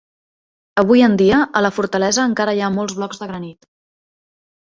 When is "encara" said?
2.29-2.55